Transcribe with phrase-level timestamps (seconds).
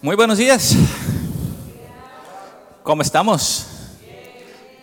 [0.00, 0.76] Muy buenos días.
[2.84, 3.66] ¿Cómo estamos?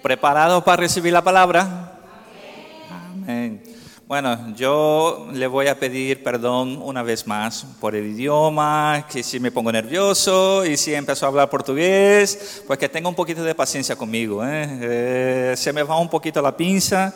[0.03, 2.01] ¿Preparados para recibir la palabra?
[2.91, 3.63] Amén.
[4.07, 9.39] Bueno, yo le voy a pedir perdón una vez más por el idioma, que si
[9.39, 13.55] me pongo nervioso y si empiezo a hablar portugués, pues que tenga un poquito de
[13.55, 14.45] paciencia conmigo.
[14.45, 14.67] ¿eh?
[14.81, 17.15] Eh, se me va un poquito la pinza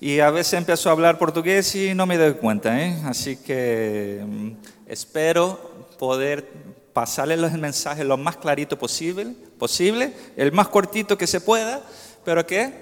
[0.00, 2.80] y a veces empiezo a hablar portugués y no me doy cuenta.
[2.80, 2.96] ¿eh?
[3.04, 4.50] Así que mm,
[4.86, 11.40] espero poder pasarle los mensajes lo más clarito posible, posible, el más cortito que se
[11.40, 11.82] pueda,
[12.24, 12.72] pero que,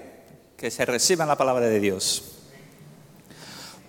[0.55, 2.23] que se reciban la palabra de Dios.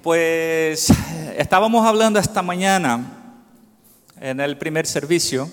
[0.02, 0.88] Pues
[1.36, 3.36] estábamos hablando esta mañana
[4.18, 5.50] en el primer servicio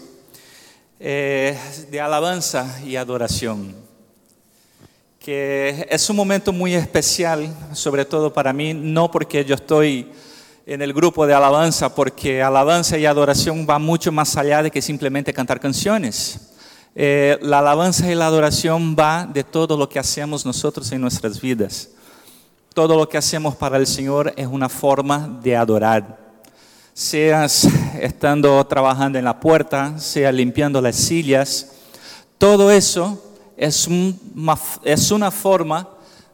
[0.99, 1.57] eh,
[1.89, 3.75] de alabanza y adoración,
[5.19, 10.11] que es un momento muy especial, sobre todo para mí, no porque yo estoy
[10.65, 14.81] en el grupo de alabanza, porque alabanza y adoración va mucho más allá de que
[14.81, 16.51] simplemente cantar canciones.
[16.93, 21.39] Eh, la alabanza y la adoración va de todo lo que hacemos nosotros en nuestras
[21.39, 21.89] vidas.
[22.73, 26.19] Todo lo que hacemos para el Señor es una forma de adorar.
[26.93, 27.67] Seas
[27.99, 31.71] estando trabajando en la puerta, sea limpiando las sillas,
[32.37, 33.21] todo eso
[33.55, 35.87] es una, es una forma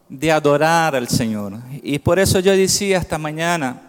[0.09, 1.53] de adorar al Señor.
[1.83, 3.86] Y por eso yo decía esta mañana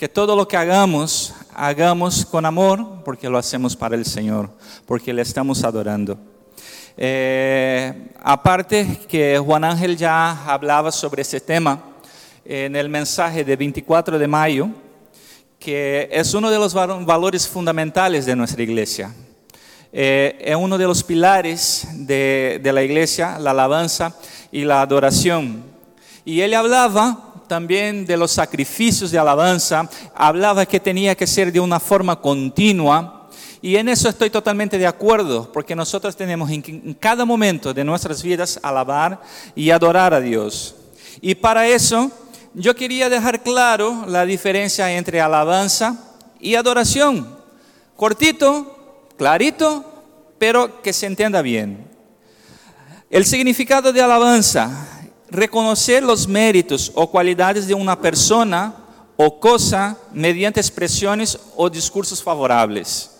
[0.00, 4.48] que todo lo que hagamos, hagamos con amor, porque lo hacemos para el Señor,
[4.86, 6.16] porque le estamos adorando.
[6.96, 11.82] Eh, aparte que Juan Ángel ya hablaba sobre ese tema
[12.46, 14.70] en el mensaje de 24 de mayo,
[15.58, 19.14] que es uno de los valores fundamentales de nuestra iglesia.
[19.92, 24.16] Eh, es uno de los pilares de, de la iglesia, la alabanza
[24.50, 25.62] y la adoración.
[26.24, 31.58] Y él hablaba también de los sacrificios de alabanza, hablaba que tenía que ser de
[31.58, 33.28] una forma continua,
[33.60, 38.22] y en eso estoy totalmente de acuerdo, porque nosotros tenemos en cada momento de nuestras
[38.22, 39.20] vidas alabar
[39.56, 40.76] y adorar a Dios.
[41.20, 42.12] Y para eso
[42.54, 47.36] yo quería dejar claro la diferencia entre alabanza y adoración.
[47.96, 50.04] Cortito, clarito,
[50.38, 51.84] pero que se entienda bien.
[53.10, 54.99] El significado de alabanza,
[55.30, 58.74] reconocer los méritos o cualidades de una persona
[59.16, 63.10] o cosa mediante expresiones o discursos favorables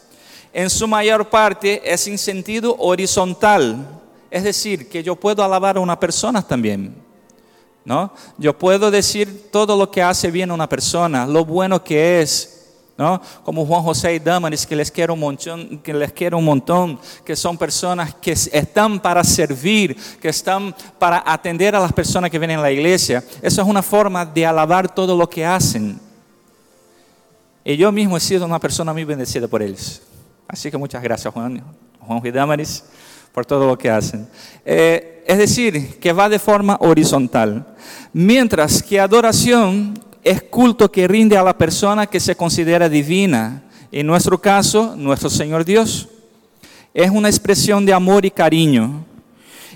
[0.52, 3.86] en su mayor parte es en sentido horizontal.
[4.30, 6.94] Es decir, que yo puedo alabar a una persona también.
[7.84, 8.12] ¿no?
[8.36, 12.59] Yo puedo decir todo lo que hace bien a una persona, lo bueno que es.
[13.00, 13.18] ¿No?
[13.42, 17.00] Como Juan José y Damaris, que les quiero un montón, que les quiero un montón,
[17.24, 22.38] que son personas que están para servir, que están para atender a las personas que
[22.38, 23.24] vienen a la iglesia.
[23.40, 25.98] Eso es una forma de alabar todo lo que hacen.
[27.64, 30.02] Y yo mismo he sido una persona muy bendecida por ellos.
[30.46, 31.64] Así que muchas gracias, Juan,
[32.00, 32.84] Juan y Damaris,
[33.32, 34.28] por todo lo que hacen.
[34.62, 37.66] Eh, es decir, que va de forma horizontal.
[38.12, 43.62] Mientras que adoración es culto que rinde a la persona que se considera divina.
[43.92, 46.08] En nuestro caso, nuestro Señor Dios.
[46.92, 49.04] Es una expresión de amor y cariño.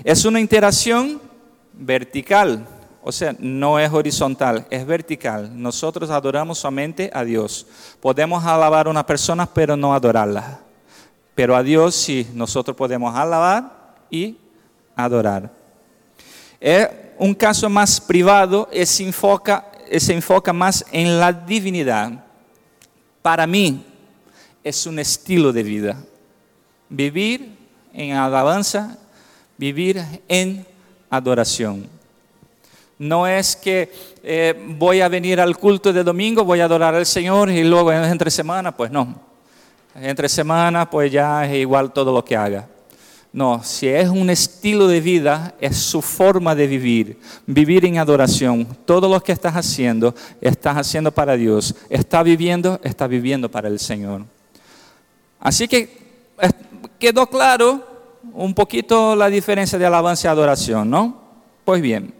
[0.03, 1.21] Es una interacción
[1.73, 2.67] vertical.
[3.03, 5.51] O sea, no es horizontal, es vertical.
[5.53, 7.67] Nosotros adoramos solamente a Dios.
[7.99, 10.59] Podemos alabar a una persona, pero no adorarla.
[11.35, 14.37] Pero a Dios sí, nosotros podemos alabar y
[14.95, 15.51] adorar.
[16.59, 16.87] Es
[17.19, 19.65] un caso más privado, se enfoca,
[19.97, 22.11] se enfoca más en la divinidad.
[23.21, 23.83] Para mí
[24.63, 25.97] es un estilo de vida.
[26.89, 27.55] Vivir
[27.93, 28.97] en alabanza,
[29.57, 30.65] vivir en
[31.09, 31.87] adoración.
[32.97, 33.91] No es que
[34.23, 37.91] eh, voy a venir al culto de domingo, voy a adorar al Señor y luego
[37.91, 39.19] entre semana, pues no.
[39.95, 42.67] Entre semana, pues ya es igual todo lo que haga.
[43.35, 47.19] No, si es un estilo de vida, es su forma de vivir.
[47.45, 48.65] Vivir en adoración.
[48.85, 51.75] Todo lo que estás haciendo, estás haciendo para Dios.
[51.89, 54.23] Está viviendo, está viviendo para el Señor.
[55.37, 55.89] Así que
[56.97, 57.85] quedó claro
[58.31, 61.21] un poquito la diferencia de alabanza y adoración, ¿no?
[61.65, 62.14] Pues bien.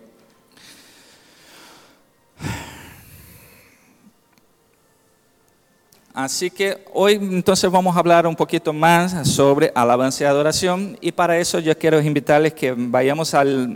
[6.16, 11.12] Así que hoy entonces vamos a hablar un poquito más sobre alabanza y adoración y
[11.12, 13.76] para eso yo quiero invitarles que vayamos al,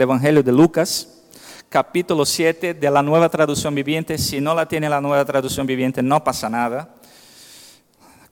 [0.00, 1.24] Evangelio de Lucas,
[1.68, 4.16] capítulo 7 de la nueva traducción viviente.
[4.16, 6.88] Si no la tiene la nueva traducción viviente, no pasa nada,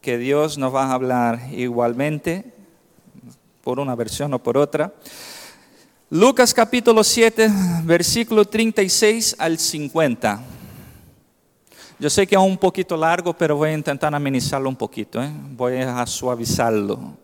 [0.00, 2.54] que Dios nos va a hablar igualmente,
[3.64, 4.92] por una versión o por otra.
[6.08, 7.50] Lucas capítulo 7,
[7.82, 10.53] versículo 36 al 50.
[11.98, 15.30] Yo sé que es un poquito largo, pero voy a intentar amenizarlo un poquito, ¿eh?
[15.50, 17.16] voy a suavizarlo.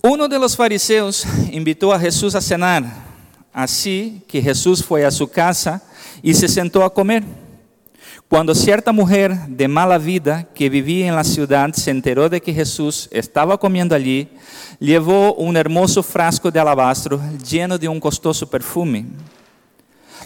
[0.00, 2.84] Uno de los fariseos invitó a Jesús a cenar,
[3.52, 5.82] así que Jesús fue a su casa
[6.22, 7.24] y se sentó a comer.
[8.28, 12.52] Cuando cierta mujer de mala vida que vivía en la ciudad se enteró de que
[12.52, 14.28] Jesús estaba comiendo allí,
[14.78, 19.06] llevó un hermoso frasco de alabastro lleno de un costoso perfume.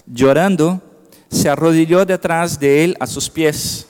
[0.06, 0.80] Llorando,
[1.30, 3.86] se arrodilló detrás de él a sus pies.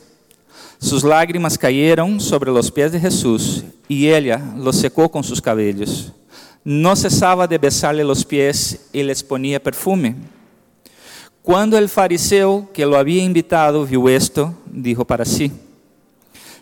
[0.78, 6.12] Sus lágrimas cayeron sobre los pies de Jesús y ella los secó con sus cabellos.
[6.64, 10.16] No cesaba de besarle los pies y les ponía perfume.
[11.42, 15.50] Cuando el fariseo que lo había invitado vio esto, dijo para sí,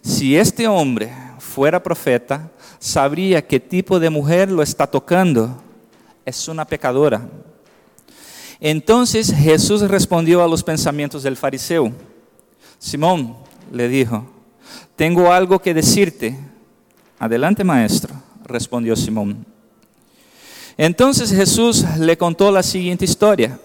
[0.03, 5.63] si este hombre fuera profeta, sabría qué tipo de mujer lo está tocando.
[6.25, 7.29] Es una pecadora.
[8.59, 11.93] Entonces Jesús respondió a los pensamientos del fariseo.
[12.79, 13.37] Simón,
[13.73, 14.27] le dijo,
[14.97, 16.39] tengo algo que decirte.
[17.19, 19.45] Adelante, maestro, respondió Simón.
[20.77, 23.59] Entonces Jesús le contó la siguiente historia.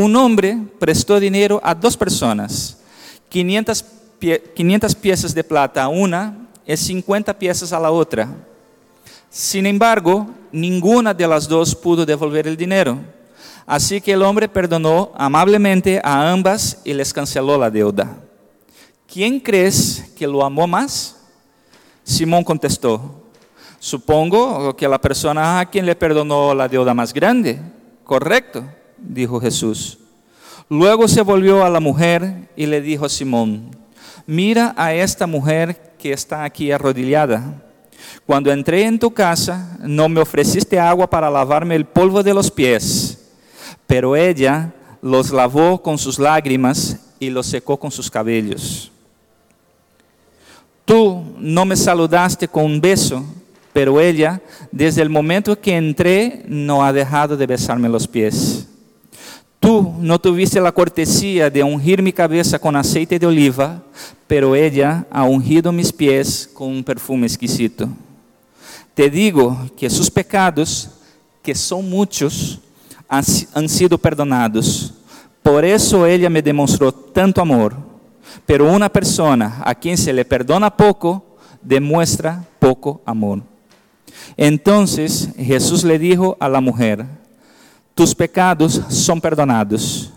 [0.00, 2.78] Un hombre prestó dinero a dos personas,
[3.30, 3.84] 500,
[4.54, 8.28] 500 piezas de plata a una y 50 piezas a la otra.
[9.28, 12.96] Sin embargo, ninguna de las dos pudo devolver el dinero.
[13.66, 18.18] Así que el hombre perdonó amablemente a ambas y les canceló la deuda.
[19.12, 21.16] ¿quién crees que lo amó más?
[22.04, 23.24] Simón contestó,
[23.80, 27.60] supongo que la persona a quien le perdonó la deuda más grande.
[28.04, 28.64] Correcto,
[29.00, 29.98] dijo Jesús.
[30.68, 33.70] Luego se volvió a la mujer y le dijo a Simón,
[34.26, 37.62] mira a esta mujer que está aquí arrodillada.
[38.26, 42.50] Cuando entré en tu casa, no me ofreciste agua para lavarme el polvo de los
[42.50, 43.30] pies,
[43.86, 48.92] pero ella los lavó con sus lágrimas y los secó con sus cabellos.
[50.84, 53.24] Tú no me saludaste con un beso,
[53.72, 54.40] pero ella,
[54.72, 58.67] desde el momento que entré, no ha dejado de besarme los pies.
[59.68, 63.82] Tú no tuviste la cortesía de ungir mi cabeza con aceite de oliva,
[64.26, 67.86] pero ella ha ungido mis pies con un perfume exquisito.
[68.94, 70.88] Te digo que sus pecados,
[71.42, 72.60] que son muchos,
[73.06, 74.94] han sido perdonados.
[75.42, 77.76] Por eso ella me demostró tanto amor.
[78.46, 83.42] Pero una persona a quien se le perdona poco, demuestra poco amor.
[84.34, 87.04] Entonces Jesús le dijo a la mujer,
[87.98, 90.12] tus pecados son perdonados.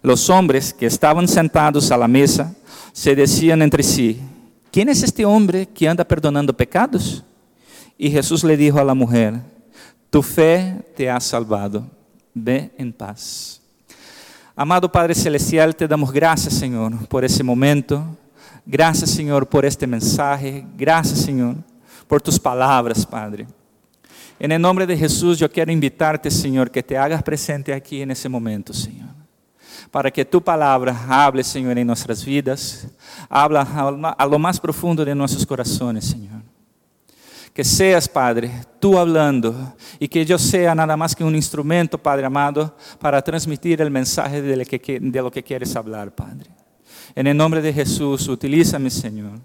[0.00, 2.54] Los hombres que estaban sentados a la mesa
[2.92, 4.20] se decían entre sí,
[4.70, 7.24] ¿quién es este hombre que anda perdonando pecados?
[7.98, 9.40] Y Jesús le dijo a la mujer,
[10.08, 11.84] tu fe te ha salvado,
[12.32, 13.60] ve en paz.
[14.54, 18.04] Amado Padre Celestial, te damos gracias, Señor, por ese momento.
[18.64, 20.64] Gracias, Señor, por este mensaje.
[20.78, 21.56] Gracias, Señor,
[22.06, 23.48] por tus palabras, Padre.
[24.38, 28.10] En el nombre de Jesús, yo quiero invitarte, Señor, que te hagas presente aquí en
[28.10, 29.08] ese momento, Señor.
[29.90, 32.86] Para que tu palabra hable, Señor, en nuestras vidas.
[33.28, 33.62] Habla
[34.18, 36.42] a lo más profundo de nuestros corazones, Señor.
[37.54, 42.26] Que seas, Padre, tú hablando y que yo sea nada más que un instrumento, Padre
[42.26, 46.50] amado, para transmitir el mensaje de lo que, de lo que quieres hablar, Padre.
[47.14, 49.40] En el nombre de Jesús, utilízame, Señor,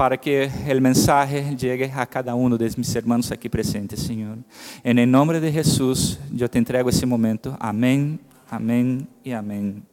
[0.00, 4.38] para que el mensaje llegue a cada uno de mis hermanos aquí presentes, Señor.
[4.82, 7.54] En el nombre de Jesús, yo te entrego ese momento.
[7.60, 9.86] Amén, amén y amén.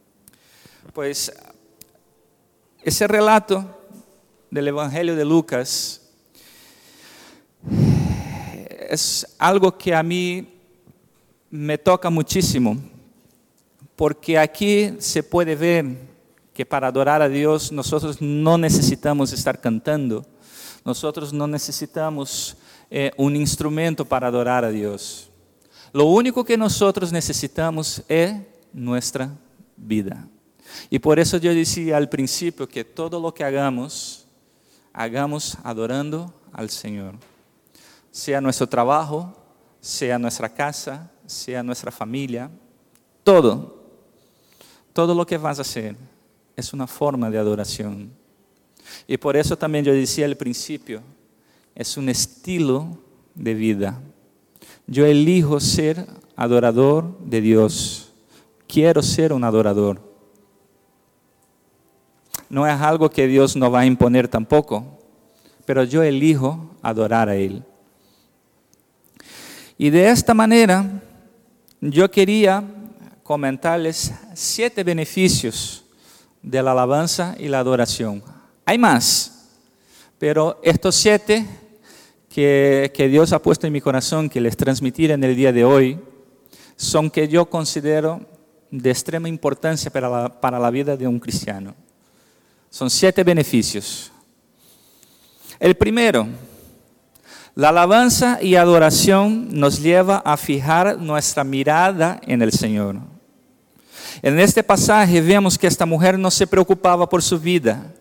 [0.94, 1.30] Pues
[2.82, 3.66] ese relato
[4.50, 6.00] del Evangelio de Lucas
[8.88, 10.48] es algo que a mí
[11.50, 12.78] me toca muchísimo,
[13.94, 16.07] porque aquí se puede ver
[16.58, 20.26] que para adorar a Dios nosotros no necesitamos estar cantando,
[20.84, 22.56] nosotros no necesitamos
[22.90, 25.30] eh, un instrumento para adorar a Dios.
[25.92, 28.34] Lo único que nosotros necesitamos es
[28.72, 29.30] nuestra
[29.76, 30.26] vida.
[30.90, 34.26] Y por eso yo decía al principio que todo lo que hagamos,
[34.92, 37.14] hagamos adorando al Señor
[38.10, 39.32] sea nuestro trabajo,
[39.80, 42.50] sea nuestra casa, sea nuestra familia,
[43.22, 43.80] todo,
[44.92, 45.94] todo lo que vas a hacer
[46.58, 48.10] es una forma de adoración.
[49.06, 51.02] Y por eso también yo decía al principio,
[51.72, 52.98] es un estilo
[53.36, 54.00] de vida.
[54.84, 58.12] Yo elijo ser adorador de Dios.
[58.66, 60.00] Quiero ser un adorador.
[62.50, 64.98] No es algo que Dios no va a imponer tampoco,
[65.64, 67.62] pero yo elijo adorar a Él.
[69.76, 71.02] Y de esta manera
[71.80, 72.64] yo quería
[73.22, 75.84] comentarles siete beneficios
[76.42, 78.22] de la alabanza y la adoración.
[78.64, 79.48] Hay más,
[80.18, 81.46] pero estos siete
[82.28, 85.98] que, Dios ha puesto en mi corazón que les transmitiré en el día de hoy
[86.76, 88.20] son que yo considero
[88.70, 91.74] de extrema importancia para la, para la vida de un cristiano.
[92.70, 94.12] Son siete beneficios.
[95.58, 96.28] El primero,
[97.56, 103.00] la alabanza y adoración nos lleva a fijar nuestra mirada en el Señor.
[104.22, 107.92] En este pasaje vemos que esta mujer no se preocupaba por su vida.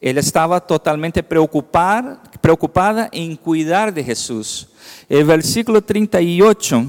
[0.00, 4.68] Ella estaba totalmente preocupada, en cuidar de Jesús.
[5.08, 6.86] El versículo 38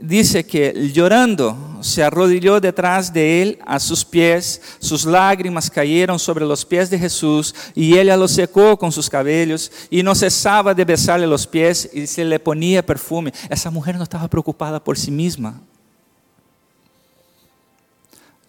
[0.00, 6.46] dice que llorando se arrodilló detrás de él a sus pies, sus lágrimas cayeron sobre
[6.46, 10.84] los pies de Jesús y ella los secó con sus cabellos y no cesaba de
[10.84, 13.32] besarle los pies y se le ponía perfume.
[13.50, 15.60] Esa mujer no estaba preocupada por sí misma.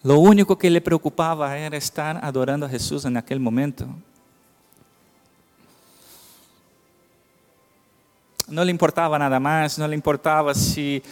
[0.02, 3.86] Lo único que le preocupaba era estar adorando a Jesús en aquel momento.
[8.48, 11.02] No le importaba nada más, no le importaba si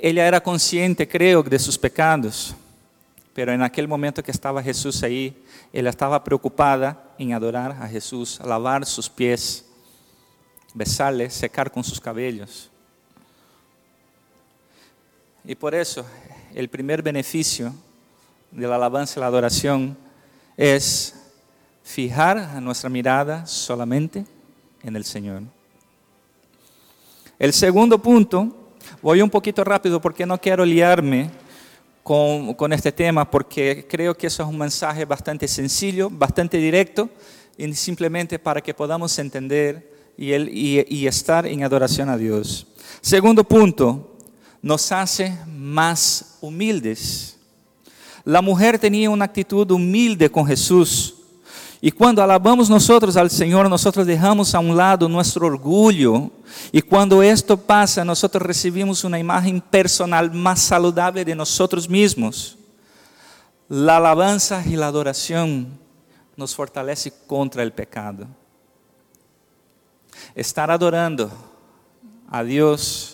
[0.00, 2.54] ella era consciente, creo, de sus pecados,
[3.34, 5.36] pero en aquel momento que estaba Jesús ahí,
[5.72, 9.66] ella estaba preocupada en adorar a Jesús, lavar sus pies,
[10.72, 12.70] besarle, secar con sus cabellos.
[15.44, 16.06] Y por eso,
[16.54, 17.74] el primer beneficio
[18.54, 19.96] de la alabanza y la adoración
[20.56, 21.14] es
[21.82, 24.24] fijar nuestra mirada solamente
[24.82, 25.42] en el Señor.
[27.38, 28.64] El segundo punto
[29.02, 31.30] Voy un poquito rápido porque no quiero liarme
[32.02, 37.08] con, con, este tema, porque creo que eso es un mensaje bastante sencillo, bastante directo,
[37.56, 42.66] y simplemente para que podamos entender y, el, y, y estar en adoración a Dios.
[43.00, 44.16] Segundo punto,
[44.60, 47.38] nos hace más humildes.
[48.24, 51.16] La mujer tenía una actitud humilde con Jesús.
[51.80, 56.30] Y cuando alabamos nosotros al Señor, nosotros dejamos a un lado nuestro orgullo.
[56.72, 62.56] Y cuando esto pasa, nosotros recibimos una imagen personal más saludable de nosotros mismos.
[63.68, 65.78] La alabanza y la adoración
[66.36, 68.26] nos fortalece contra el pecado.
[70.34, 71.30] Estar adorando
[72.30, 73.13] a Dios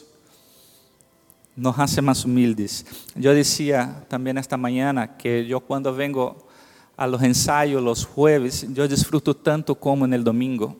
[1.60, 2.86] nos hace más humildes.
[3.14, 6.48] Yo decía también esta mañana que yo cuando vengo
[6.96, 10.74] a los ensayos los jueves, yo disfruto tanto como en el domingo.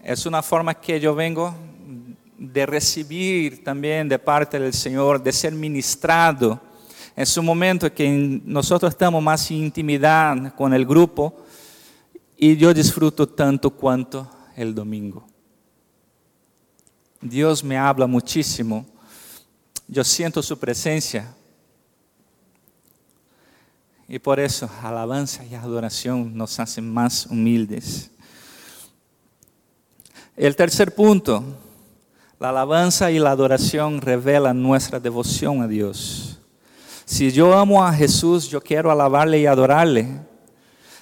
[0.00, 1.52] Es una forma que yo vengo
[2.38, 6.60] de recibir también de parte del Señor, de ser ministrado.
[7.16, 11.34] Es un momento que nosotros estamos más en intimidad con el grupo
[12.36, 15.26] y yo disfruto tanto cuanto el domingo.
[17.20, 18.86] Dios me habla muchísimo.
[19.88, 21.34] Yo siento su presencia
[24.08, 28.10] y por eso, alabanza y adoración nos hacen más humildes.
[30.36, 31.42] El tercer punto,
[32.38, 36.38] la alabanza y la adoración revelan nuestra devoción a Dios.
[37.04, 40.20] Si yo amo a Jesús, yo quiero alabarle y adorarle.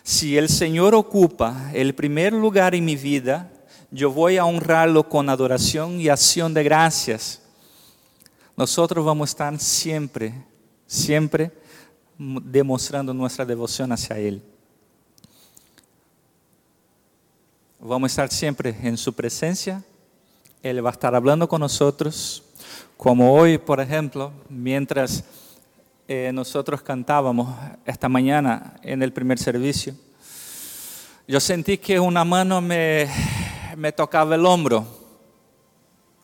[0.02, 3.50] Si el Señor ocupa el primer lugar en mi vida,
[3.94, 7.40] yo voy a honrarlo con adoración y acción de gracias.
[8.56, 10.34] Nosotros vamos a estar siempre,
[10.84, 11.52] siempre
[12.18, 14.42] demostrando nuestra devoción hacia Él.
[17.78, 19.80] Vamos a estar siempre en su presencia.
[20.60, 22.42] Él va a estar hablando con nosotros.
[22.96, 25.22] Como hoy, por ejemplo, mientras
[26.08, 27.54] eh, nosotros cantábamos
[27.86, 29.94] esta mañana en el primer servicio,
[31.28, 33.08] yo sentí que una mano me,
[33.76, 34.87] me tocaba el hombro.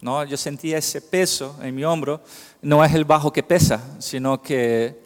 [0.00, 0.25] ¿no?
[0.25, 2.21] Yo sentía ese peso en mi hombro.
[2.62, 5.00] No es el bajo que pesa, sino que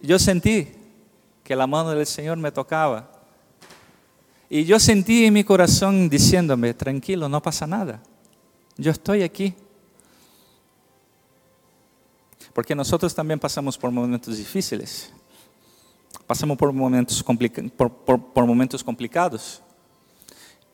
[0.00, 0.68] yo sentí
[1.42, 3.10] que la mano del Señor me tocaba.
[4.50, 8.00] Y yo sentí en mi corazón diciéndome, tranquilo, no pasa nada.
[8.76, 9.54] Yo estoy aquí.
[12.54, 15.12] Porque nosotros también pasamos por momentos difíciles.
[16.26, 19.62] Pasamos por momentos, por momentos complicados.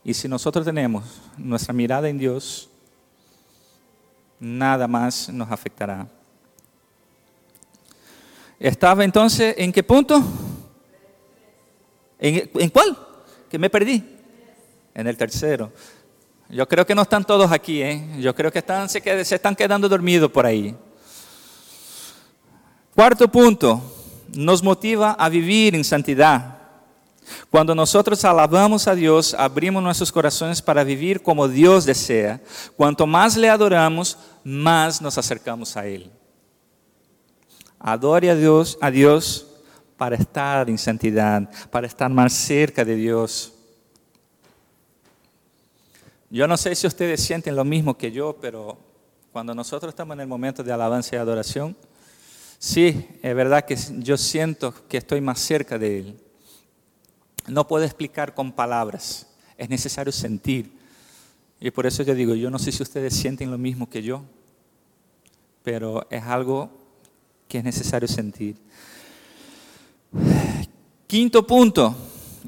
[0.04, 1.02] Y si nosotros tenemos
[1.38, 2.68] nuestra mirada en Dios,
[4.38, 6.06] nada más nos afectará.
[8.60, 10.22] Estaba entonces, ¿en qué punto?
[12.18, 12.96] ¿En, cuál?
[13.50, 14.04] Que me perdí.
[14.94, 15.72] En el tercero.
[16.50, 18.16] Yo creo que no están todos aquí, ¿eh?
[18.20, 20.76] Yo creo que están, se, se están quedando dormidos por ahí.
[22.94, 23.82] Cuarto punto,
[24.34, 26.58] nos motiva a vivir en santidad.
[27.50, 32.40] Cuando nosotros alabamos a Dios, abrimos nuestros corazones para vivir como Dios desea.
[32.76, 36.10] Cuanto más le adoramos, más nos acercamos a Él.
[37.78, 39.46] Adore a Dios, a Dios
[39.96, 43.52] para estar en santidad, para estar más cerca de Dios.
[46.30, 48.76] Yo no sé si ustedes sienten lo mismo que yo, pero
[49.32, 51.76] cuando nosotros estamos en el momento de alabanza y adoración,
[52.58, 56.20] sí, es verdad que yo siento que estoy más cerca de Él.
[57.46, 59.26] No puedo explicar con palabras,
[59.58, 60.72] es necesario sentir.
[61.60, 64.22] Y por eso yo digo, yo no sé si ustedes sienten lo mismo que yo,
[65.62, 66.70] pero es algo
[67.48, 68.56] que es necesario sentir.
[71.06, 71.94] Quinto punto,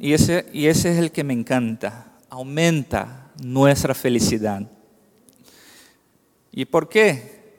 [0.00, 4.68] y ese, y ese es el que me encanta, aumenta nuestra felicidad.
[6.52, 7.56] ¿Y por qué?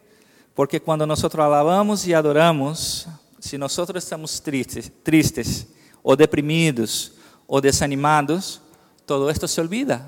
[0.54, 3.08] Porque cuando nosotros alabamos y adoramos,
[3.40, 5.68] si nosotros estamos tristes, tristes
[6.02, 7.14] o deprimidos
[7.48, 8.62] o desanimados,
[9.06, 10.06] todo esto se olvida.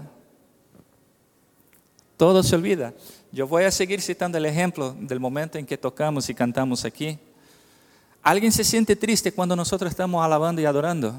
[2.17, 2.93] Todo se olvida.
[3.31, 7.17] Yo voy a seguir citando el ejemplo del momento en que tocamos y cantamos aquí.
[8.21, 11.15] ¿Alguien se siente triste cuando nosotros estamos alabando y adorando?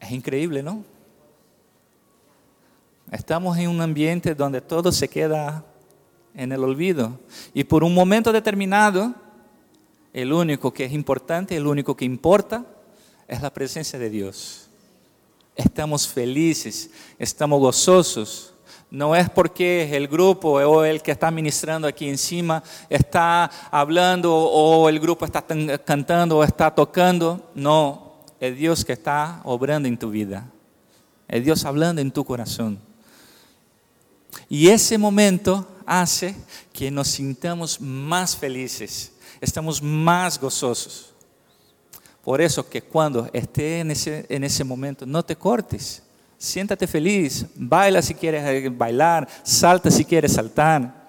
[0.00, 0.84] Es increíble, ¿no?
[3.12, 5.64] Estamos en un ambiente donde todo se queda
[6.34, 7.18] en el olvido.
[7.54, 9.14] Y por un momento determinado,
[10.16, 12.64] el único que es importante, el único que importa,
[13.28, 14.66] es la presencia de Dios.
[15.54, 18.54] Estamos felices, estamos gozosos.
[18.90, 24.88] No es porque el grupo o el que está ministrando aquí encima está hablando o
[24.88, 25.44] el grupo está
[25.84, 27.50] cantando o está tocando.
[27.54, 30.50] No, es Dios que está obrando en tu vida.
[31.28, 32.78] Es Dios hablando en tu corazón.
[34.48, 36.34] Y ese momento hace
[36.72, 39.12] que nos sintamos más felices
[39.46, 41.12] estamos más gozosos.
[42.22, 46.02] Por eso que cuando esté en ese, en ese momento, no te cortes.
[46.36, 51.06] Siéntate feliz, baila si quieres eh, bailar, salta si quieres saltar.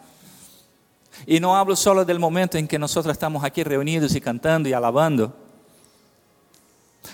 [1.25, 4.73] Y no hablo solo del momento en que nosotros estamos aquí reunidos y cantando y
[4.73, 5.35] alabando.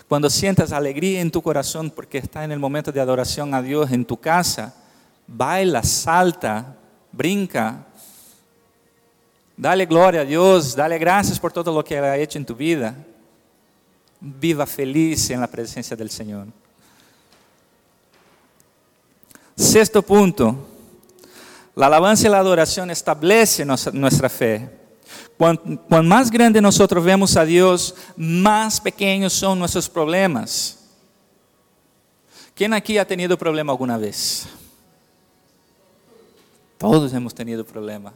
[0.07, 3.91] Cuando sientas alegría en tu corazón porque está en el momento de adoración a Dios
[3.91, 4.75] en tu casa,
[5.27, 6.75] baila, salta,
[7.11, 7.87] brinca,
[9.55, 12.55] Dale gloria a Dios, dale gracias por todo lo que Él ha hecho en tu
[12.55, 12.95] vida.
[14.19, 16.47] Viva feliz en la presencia del Señor.
[19.55, 20.67] Sexto punto,
[21.75, 24.69] la alabanza y la adoración establece nuestra fe.
[25.37, 30.79] Cuanto, más grande nosotros vemos a Dios, más pequeños son nuestros problemas.
[32.55, 34.47] ¿Quién aquí ha tenido problema alguna vez?
[36.77, 38.13] Todos hemos tenido problema.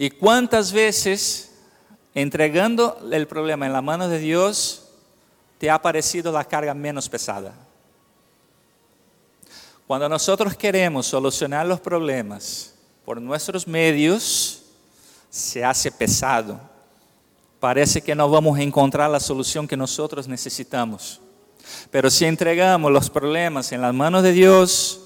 [0.00, 1.50] ¿Y cuántas veces,
[2.14, 4.90] entregando el problema en la mano de Dios,
[5.58, 7.52] te ha parecido la carga menos pesada?
[9.88, 14.62] Cuando nosotros queremos solucionar los problemas por nuestros medios,
[15.30, 16.60] se hace pesado.
[17.58, 21.20] Parece que no vamos a encontrar la solución que nosotros necesitamos.
[21.90, 25.00] Pero si entregamos los problemas en las manos de Dios,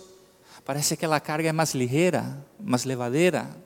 [0.65, 3.57] parece que la carga es más ligera, más levadera.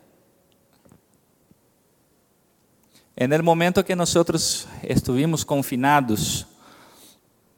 [3.18, 6.46] En el momento que nosotros estuvimos confinados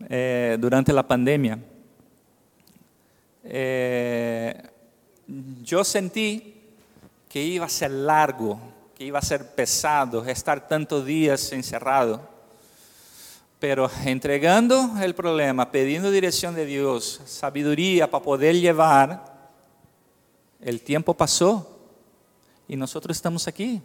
[0.08, 1.58] eh, durante la pandemia,
[3.42, 4.62] eh,
[5.64, 6.54] yo sentí
[7.28, 8.60] que iba a ser largo,
[8.96, 12.20] que iba a ser pesado estar tantos días encerrado.
[13.58, 19.50] Pero entregando el problema, pidiendo dirección de Dios, sabiduría para poder llevar,
[20.60, 21.80] el tiempo pasó
[22.68, 23.82] y nosotros estamos aquí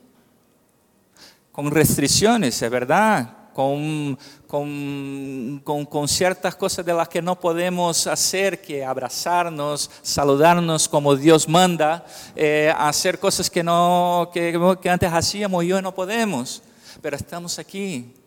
[1.54, 8.84] con restricciones, es verdad, con, con, ciertas cosas de las que no podemos hacer, que
[8.84, 15.72] abrazarnos, saludarnos como Dios manda, eh, hacer cosas que, no, que, que antes hacíamos y
[15.72, 16.63] hoy no podemos,
[17.04, 18.23] pero estamos aquí.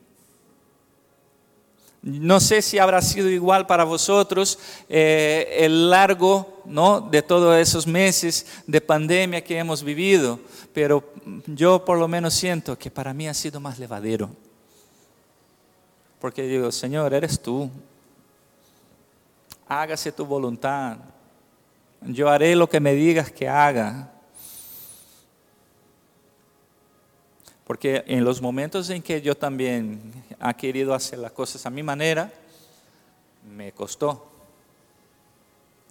[2.07, 7.01] No sé si habrá sido igual para vosotros eh, el largo ¿no?
[7.01, 10.39] de todos esos meses de pandemia que hemos vivido,
[10.73, 11.03] pero
[11.49, 14.31] yo por lo menos siento que para mí ha sido más levadero.
[16.21, 17.69] Porque digo, Señor, eres tú.
[19.67, 20.99] Hágase tu voluntad.
[22.03, 24.13] Yo haré lo que me digas que haga.
[27.67, 31.83] Porque en los momentos en que yo también he querido hacer las cosas a mi
[31.83, 32.33] manera,
[33.57, 34.31] me costó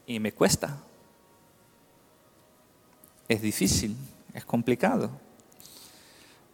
[0.07, 0.77] y me cuesta.
[3.27, 3.97] Es difícil,
[4.33, 5.09] es complicado.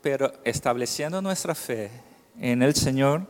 [0.01, 1.91] Pero estableciendo nuestra fe
[2.39, 3.27] en el Señor,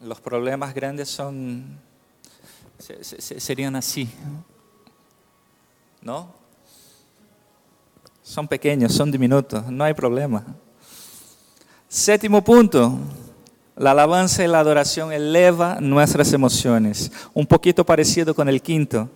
[0.00, 1.78] los problemas grandes son,
[2.78, 4.08] serían así,
[6.00, 6.45] ¿no?
[8.26, 10.44] Son pequeños, son diminutos, no hay problema.
[11.88, 12.98] Séptimo punto,
[13.76, 17.12] la alabanza y la adoración eleva nuestras emociones.
[17.32, 19.08] Un poquito parecido con el quinto.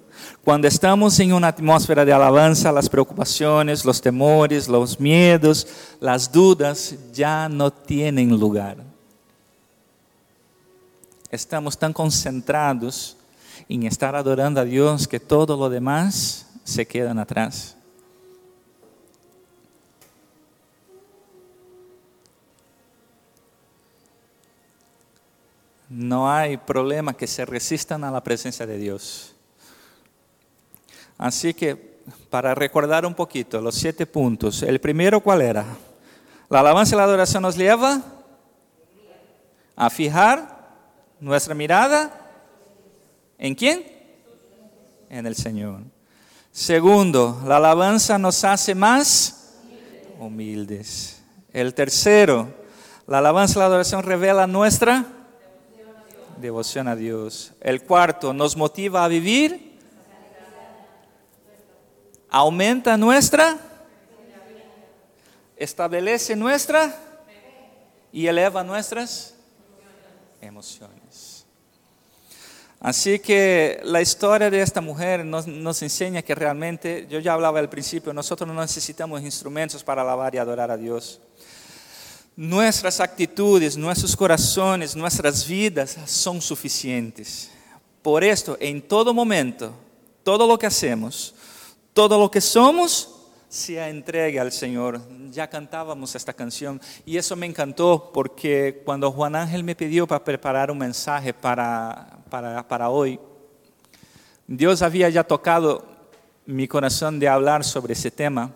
[0.44, 5.66] Cuando estamos en una atmósfera de alabanza, las preocupaciones, los temores, los miedos,
[5.99, 8.77] las dudas ya no tienen lugar.
[11.33, 13.16] Estamos tan concentrados
[13.68, 17.77] en estar adorando a Dios que todo lo demás se quedan atrás.
[25.90, 29.35] No hay problema que se resistan a la presencia de Dios.
[31.18, 31.98] Así que,
[32.31, 35.66] para recordar un poquito los siete puntos, el primero, ¿cuál era?
[36.48, 38.03] La alabanza y la adoración nos lleva
[39.74, 40.70] a fijar
[41.18, 42.11] nuestra mirada
[43.37, 43.85] en quién?
[45.09, 45.81] En el Señor.
[46.53, 49.57] Segundo, la alabanza nos hace más
[50.20, 51.20] humildes.
[51.53, 52.48] El tercero,
[53.09, 55.20] la alabanza y la adoración revela nuestra
[56.40, 57.53] devoción a Dios.
[57.61, 59.79] El cuarto, nos motiva a vivir,
[62.29, 63.59] aumenta nuestra,
[65.57, 66.94] establece nuestra
[68.12, 69.35] y eleva nuestras
[70.40, 71.46] emociones.
[72.81, 77.59] Así que la historia de esta mujer nos, nos, enseña que realmente, yo ya hablaba
[77.59, 81.20] al principio, nosotros no necesitamos instrumentos para alabar y adorar a Dios.
[82.37, 87.51] Nuestras actitudes, nuestros corazones, nuestras vidas son suficientes.
[88.03, 89.75] Por esto, en todo momento,
[90.23, 91.35] todo lo que hacemos,
[91.93, 95.01] todo lo que somos, se entregue al Señor.
[95.31, 100.25] Ya cantábamos esta canción y eso me encantó porque cuando Juan Ángel me pidió para
[100.25, 103.19] preparar un mensaje para, para, para hoy,
[104.47, 105.85] Dios había ya tocado
[106.47, 108.53] mi corazón de hablar sobre ese tema.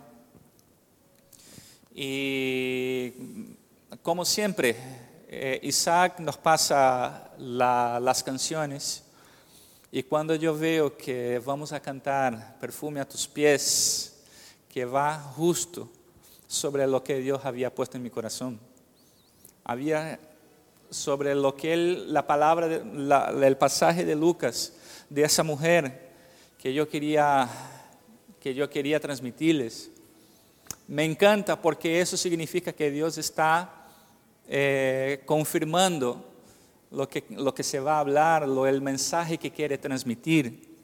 [1.93, 3.13] Y
[4.05, 4.77] como siempre,
[5.29, 9.03] eh, Isaac nos pasa las canciones
[9.91, 14.23] y cuando yo veo que vamos a cantar Perfume a tus pies,
[14.69, 15.89] que va justo
[16.47, 18.61] sobre lo que Dios había puesto en mi corazón,
[19.65, 20.21] había
[20.91, 24.75] sobre lo que él, la palabra, el pasaje de Lucas,
[25.09, 26.11] de esa mujer
[26.59, 27.49] que yo quería,
[28.39, 29.91] que yo quería transmitirles.
[30.89, 33.81] Me encanta porque eso significa que Dios está
[34.49, 36.33] eh, confirmando
[36.91, 40.75] lo que, lo que se va a hablar, lo, el mensaje que quiere transmitir.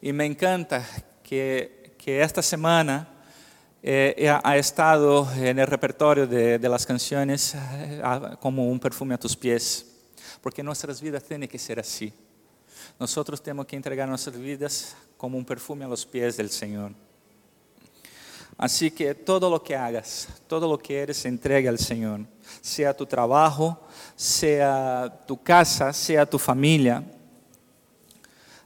[0.00, 0.86] Y me encanta
[1.22, 3.08] que, que esta semana
[3.82, 8.02] eh, ha estado en el repertorio de, de las canciones eh,
[8.40, 9.86] como un perfume a tus pies,
[10.40, 12.12] porque nuestras vidas tienen que ser así.
[12.98, 16.92] Nosotros tenemos que entregar nuestras vidas como un perfume a los pies del Señor.
[18.60, 22.26] Así que todo lo que hagas, todo lo que eres, entregue al Señor.
[22.60, 23.80] Sea tu trabajo,
[24.14, 27.02] sea tu casa, sea tu familia,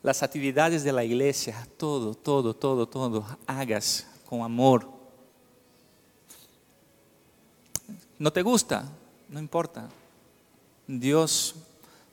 [0.03, 4.91] las actividades de la iglesia, todo, todo, todo, todo, hagas con amor.
[8.19, 8.91] ¿No te gusta?
[9.29, 9.89] No importa.
[10.89, 11.55] Dios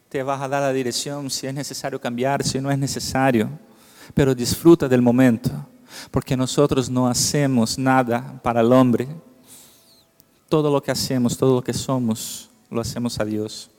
[0.08, 3.50] te va a dar la dirección si es necesario cambiar, si no es necesario,
[4.14, 5.52] pero disfruta del momento
[6.10, 9.08] porque nosotros no hacemos nada para el hombre.
[10.50, 13.70] Todo lo que hacemos, todo lo que somos, lo hacemos a Dios.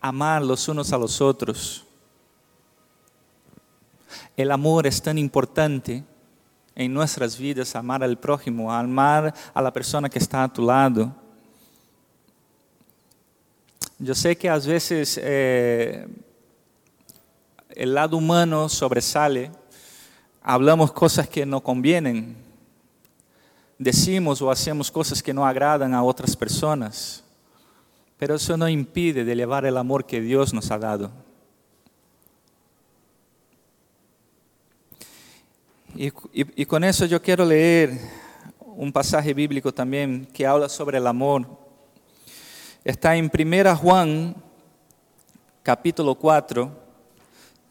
[0.00, 1.84] Amar los unos a los otros.
[4.36, 6.04] El amor es tan importante
[6.74, 11.14] en nuestras vidas, amar al prójimo, amar a la persona que está a tu lado.
[13.98, 16.08] Yo sé que a veces eh,
[17.70, 19.50] el lado humano sobresale
[20.42, 22.36] hablamos cosas que no convienen,
[23.78, 27.24] decimos o hacemos cosas que no agradan a otras personas,
[28.18, 31.10] pero eso no impide de elevar el amor que Dios nos ha dado.
[35.94, 37.98] Y, con eso yo quiero leer
[38.60, 41.46] un pasaje bíblico también que habla sobre el amor.
[42.82, 44.34] Está en 1 Juan,
[45.62, 46.70] capítulo 4,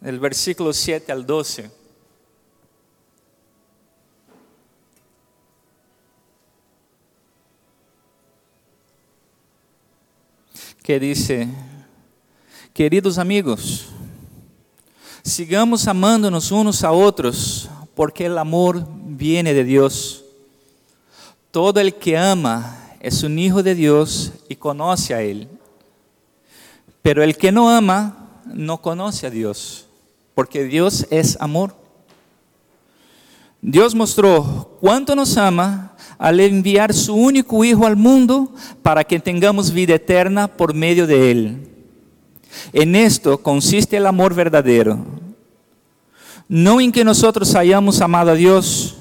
[0.03, 1.81] el versículo 7 al 12.
[10.84, 11.48] Que dice,
[12.74, 13.88] queridos amigos,
[15.24, 20.24] sigamos amándonos unos a otros, porque el amor viene de Dios.
[21.52, 25.48] Todo el que ama es un hijo de Dios y conoce a Él.
[27.02, 29.86] Pero el que no ama no conoce a Dios,
[30.34, 31.76] porque Dios es amor.
[33.62, 39.71] Dios mostró cuánto nos ama al enviar su único Hijo al mundo para que tengamos
[39.71, 41.67] vida eterna por medio de Él.
[42.74, 45.00] En esto consiste el amor verdadero.
[46.47, 48.97] No en que nosotros hayamos amado a Dios,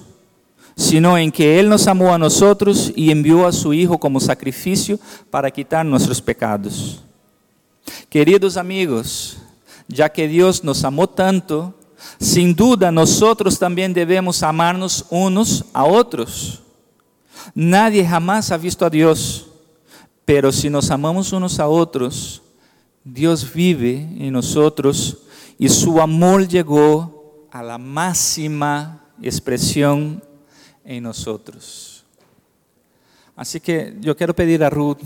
[0.77, 4.99] sino en que Él nos amó a nosotros y envió a su Hijo como sacrificio
[5.31, 7.03] para quitar nuestros pecados.
[8.09, 9.39] Queridos amigos,
[9.89, 11.75] ya que Dios nos amó tanto,
[12.19, 16.63] sin duda nosotros también debemos amarnos unos a otros.
[17.55, 19.47] Nadie jamás ha visto a Dios,
[20.25, 22.43] pero si nos amamos unos a otros,
[23.05, 25.19] Dios vive en nosotros
[25.59, 30.23] y su amor llegó a la máxima expresión
[30.85, 32.05] en nosotros.
[33.37, 34.99] Así que yo quiero pedir a Ruth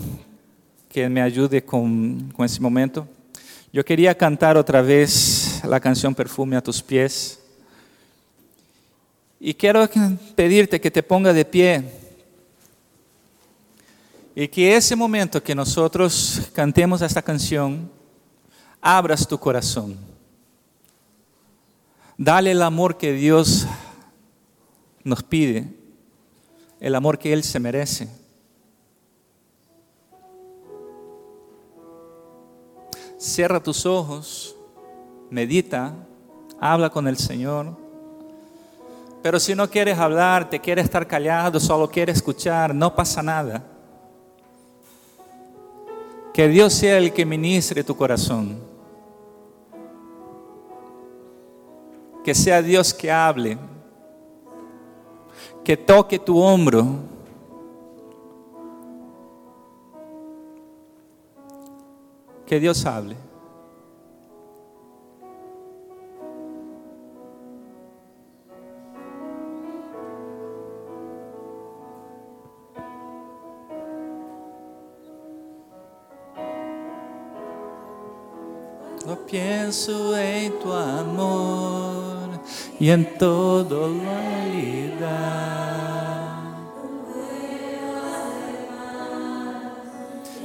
[0.89, 3.07] que me ayude con, con momento.
[3.71, 7.39] Yo quería cantar otra vez la canción Perfume a tus pies.
[9.39, 9.87] Y quiero
[10.35, 11.83] pedirte que te ponga de pie
[14.35, 17.89] y que ese momento que nosotros cantemos esta canción,
[18.81, 19.97] abras tu corazón.
[22.17, 23.65] Dale el amor que Dios
[25.03, 25.67] nos pide,
[26.81, 28.09] el amor que Él se merece.
[33.17, 34.54] Cierra tus ojos,
[35.35, 35.93] medita,
[36.61, 37.75] habla con el Señor.
[39.21, 43.61] Pero si no quieres hablar, te quieres estar callado, solo quieres escuchar, no pasa nada.
[46.33, 48.59] Que Dios sea el que ministre tu corazón.
[52.23, 53.57] Que sea Dios que hable.
[55.65, 56.85] Que toque tu hombro.
[62.45, 63.17] Que Dios hable.
[79.35, 82.39] Pienso en tu amor
[82.79, 85.11] y en todo realidad.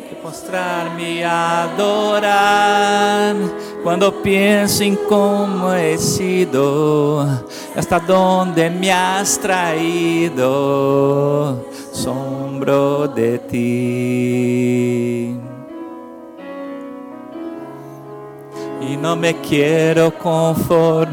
[0.09, 3.37] Que postrarme y adorar
[3.85, 7.25] cuando pienso en cómo he sido,
[7.77, 10.45] hasta dónde me has traído,
[11.93, 15.40] sombro de ti.
[18.91, 21.11] Y no me quiero conformar.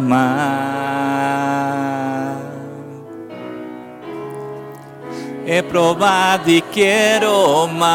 [5.46, 7.88] He probado y quiero más.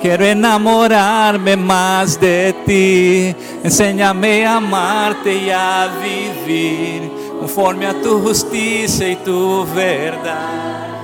[0.00, 3.36] Quiero enamorarme más de ti.
[3.62, 10.95] Enséñame a amarte y a vivir conforme a tu justicia y tu verdad.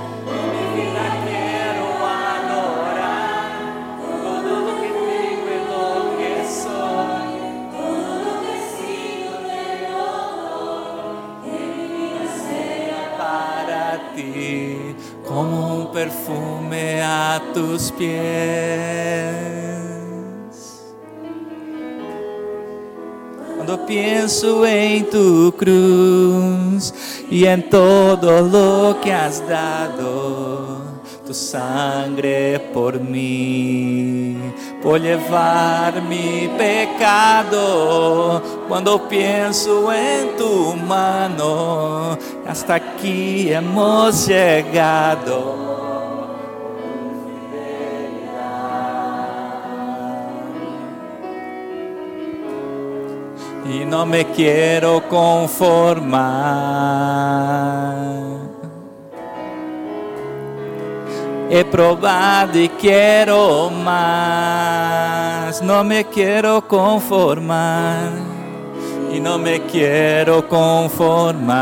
[15.33, 18.13] Como un perfume a tus pies.
[23.55, 26.93] Cuando pienso en tu cruz
[27.31, 30.83] y en todo lo que has dado,
[31.25, 34.37] tu sangre por mí,
[34.83, 38.41] por llevar mi pecado.
[38.67, 45.63] Cuando pienso en tu mano, hasta aquí hemos llegado.
[53.65, 56.23] Y no me quiero conformar.
[61.49, 65.61] He probado y quiero más.
[65.61, 68.32] No me quiero conformar.
[69.13, 71.53] Y no me quiero conformar.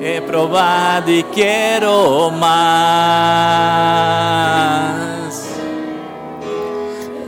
[0.00, 2.50] He probado y quiero más.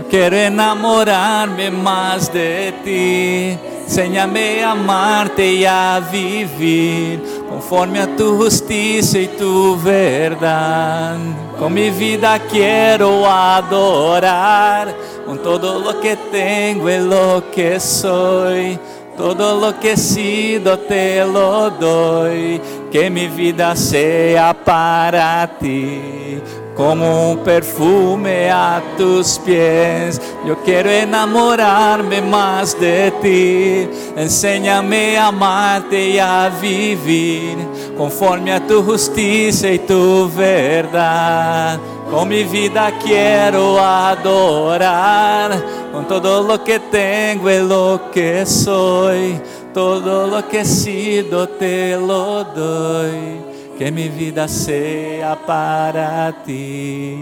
[0.09, 3.59] Quiero enamorarme más de ti
[3.93, 11.19] Enséñame a amarte y a vivir conforme a tu justicia y tu verdad.
[11.59, 14.95] Con mi vida quiero adorar,
[15.27, 18.79] con todo lo que tengo y lo que soy.
[19.19, 22.59] Todo lo que sido te lo doy,
[22.91, 26.41] que mi vida sea para ti.
[26.77, 33.89] Como un perfume a tus pies, yo quiero enamorarme más de ti.
[34.17, 37.59] Enséñame a amarte y a vivir
[37.97, 41.79] conforme a tu justicia y tu verdad.
[42.11, 49.39] Con mi vida quiero adorar, con todo lo que tengo y lo que soy,
[49.75, 53.52] todo lo que sido te lo doy.
[53.83, 57.17] Que mi vida sea para ti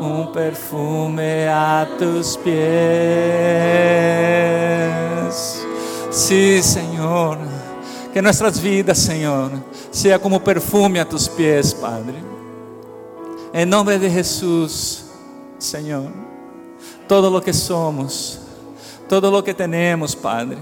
[0.00, 2.52] un perfume a tus pies.
[6.10, 7.38] Sí, Señor,
[8.12, 9.52] que nuestras vidas, Señor,
[9.92, 12.16] sea como perfume a tus pies, Padre.
[13.52, 15.04] En nombre de Jesús,
[15.56, 16.10] Señor,
[17.06, 18.40] todo lo que somos,
[19.08, 20.58] todo lo que tenemos, Padre,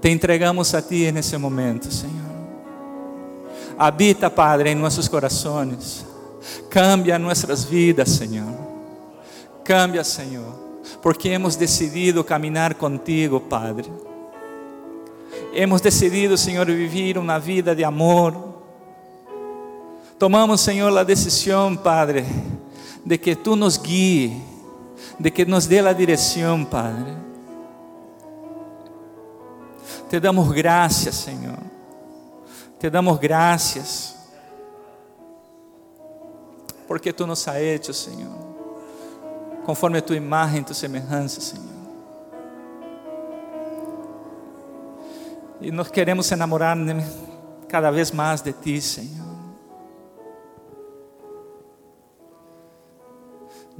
[0.00, 2.19] te entregamos a ti en ese momento, Señor.
[3.80, 6.04] Habita, Padre, em nossos corações.
[6.68, 8.54] Cambia nossas vidas, Senhor.
[9.64, 10.52] Cambia, Senhor,
[11.00, 13.90] porque hemos decidido caminhar contigo, Padre.
[15.54, 18.52] Hemos decidido, Senhor, viver uma vida de amor.
[20.18, 22.26] Tomamos, Senhor, a decisão, Padre,
[23.02, 24.42] de que Tu nos guie,
[25.18, 27.14] de que nos dê a direção, Padre.
[30.10, 31.79] Te damos graças, Senhor
[32.80, 34.16] te damos gracias
[36.88, 38.32] porque tú nos has hecho, Señor,
[39.66, 41.68] conforme a tu imagen, tu semejanza, Señor.
[45.60, 46.78] Y nos queremos enamorar
[47.68, 49.19] cada vez más de ti, Señor.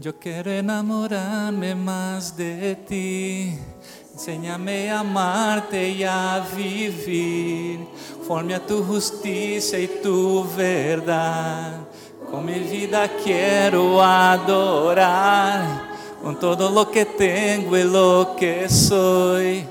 [0.01, 3.55] Yo quiero enamorarme más de ti.
[4.15, 7.81] Enséñame a amarte y a vivir
[8.17, 11.81] conforme a tu justicia y tu verdad.
[12.31, 15.91] Con mi vida quiero adorar,
[16.23, 19.67] con todo lo que tengo y lo que soy,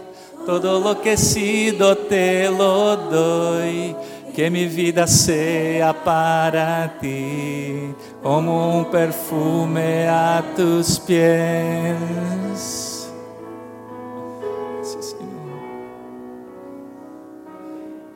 [0.45, 3.95] todo lo que he sido te lo doy.
[4.39, 13.11] Que mi vida sea para ti como un perfume a tus pies.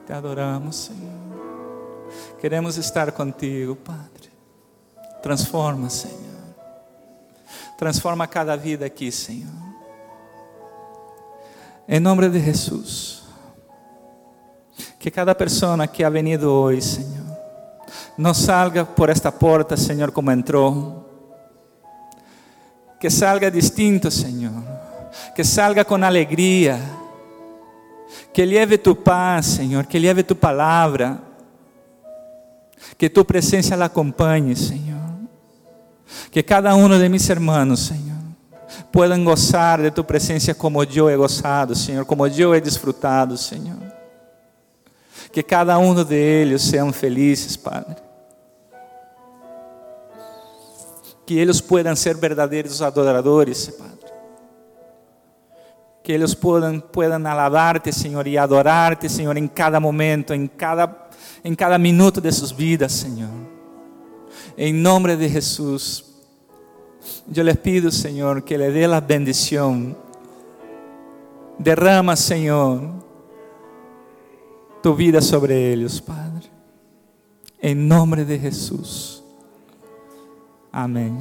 [0.07, 1.12] Te adoramos, Senhor.
[2.39, 4.31] Queremos estar contigo, Padre.
[5.21, 6.55] Transforma, Senhor.
[7.77, 9.51] Transforma cada vida aqui, Senhor.
[11.86, 13.22] Em nome de Jesus.
[14.99, 17.38] Que cada pessoa que ha venido hoje, Senhor,
[18.17, 21.09] não salga por esta porta, Senhor, como entrou.
[22.99, 24.63] Que salga distinto, Senhor.
[25.36, 26.79] Que salga com alegria
[28.33, 31.19] que lleve tu paz, Senhor, que lleve tu palavra,
[32.97, 35.01] que tu presença la acompanhe, Senhor.
[36.31, 38.17] Que cada um de mis hermanos, Senhor,
[38.91, 43.92] puedan gozar de tu presença como eu he gozado, Senhor, como eu he disfrutado, Senhor.
[45.33, 47.97] Que cada um de eles sejam felizes, Padre.
[51.25, 53.93] Que eles puedan ser verdadeiros adoradores, Padre
[56.03, 61.07] que eles puedan, puedan alabarte, Senhor, e adorarte, Senhor, em cada momento, em cada,
[61.43, 63.31] em cada minuto de suas vidas, Senhor.
[64.57, 66.03] Em nome de Jesus,
[67.33, 69.95] eu les pido, Senhor, que le dê a bendição.
[71.57, 72.81] Derrama, Senhor,
[74.83, 76.51] tu vida sobre eles, Padre.
[77.61, 79.23] Em nome de Jesus.
[80.73, 81.17] Amém.